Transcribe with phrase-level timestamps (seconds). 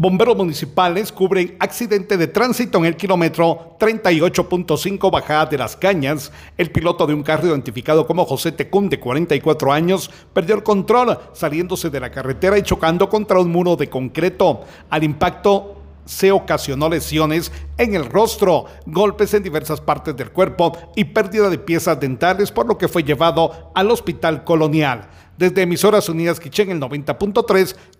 [0.00, 6.32] Bomberos municipales cubren accidente de tránsito en el kilómetro 38.5 bajada de las cañas.
[6.56, 11.18] El piloto de un carro identificado como José Tecún, de 44 años, perdió el control
[11.34, 14.62] saliéndose de la carretera y chocando contra un muro de concreto.
[14.88, 21.04] Al impacto se ocasionó lesiones en el rostro, golpes en diversas partes del cuerpo y
[21.04, 25.10] pérdida de piezas dentales, por lo que fue llevado al hospital colonial.
[25.36, 27.76] Desde Emisoras Unidas Quichén, el 90.3,